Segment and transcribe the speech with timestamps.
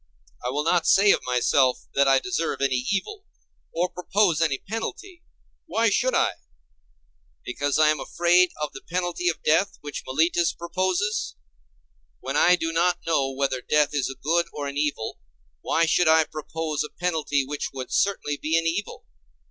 [0.43, 3.23] I will not say of myself that I deserve any evil,
[3.71, 5.21] or propose any penalty.
[5.67, 6.31] Why should I?
[7.45, 11.35] Because I am afraid of the penalty of death which Meletus proposes?
[12.19, 15.19] When I do not know whether death is a good or an evil,
[15.61, 19.05] why should I propose a penalty which would certainly be an evil?